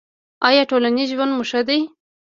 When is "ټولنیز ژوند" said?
0.69-1.31